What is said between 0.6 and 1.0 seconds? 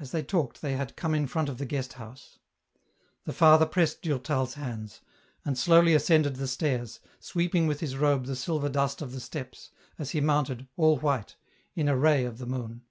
they had